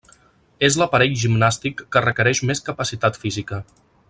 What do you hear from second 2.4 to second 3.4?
més capacitat